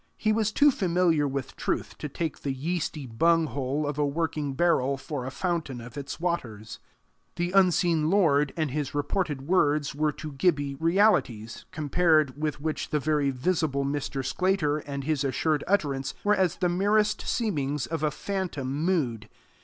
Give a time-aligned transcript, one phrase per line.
[0.17, 4.97] He was too familiar with truth to take the yeasty bunghole of a working barrel
[4.97, 6.79] for a fountain of its waters.
[7.35, 12.99] The unseen Lord and his reported words were to Gibbie realities, compared with which the
[12.99, 14.25] very visible Mr.
[14.25, 19.29] Sclater and his assured utterance were as the merest seemings of a phantom mood.